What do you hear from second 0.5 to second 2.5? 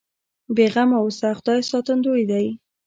بې غمه اوسه خدای ساتندوی دی.